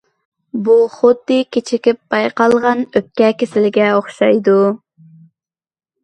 [0.67, 4.57] بۇ خۇددى كېچىكىپ بايقالغان ئۆپكە كېسىلىگە ئوخشايدۇ.